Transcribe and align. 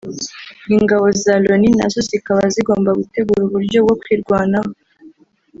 ingabo 0.77 1.05
za 1.23 1.33
Loni 1.45 1.69
nazo 1.77 1.99
zikaba 2.09 2.43
zigomba 2.53 2.97
gutegura 2.99 3.41
uburyo 3.45 3.77
bwo 3.85 3.95
kwirwanaho 4.01 4.71